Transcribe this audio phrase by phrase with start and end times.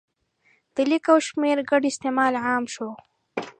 [0.75, 2.89] د لیک او شمېر ګډ استعمال عام شو.